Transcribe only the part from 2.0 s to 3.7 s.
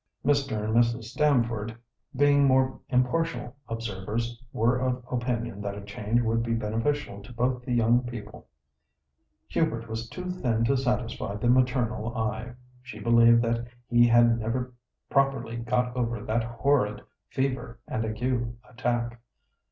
being more impartial